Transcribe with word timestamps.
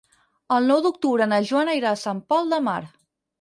El 0.55 0.69
nou 0.71 0.79
d'octubre 0.85 1.27
na 1.33 1.39
Joana 1.51 1.75
irà 1.81 1.93
a 1.93 2.01
Sant 2.05 2.23
Pol 2.33 2.51
de 2.55 2.61
Mar. 2.71 2.81